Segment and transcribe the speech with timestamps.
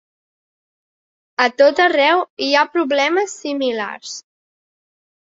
[1.43, 4.15] A tot arreu hi ha problemes similars.